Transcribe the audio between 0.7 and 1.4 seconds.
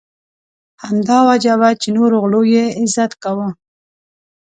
همدا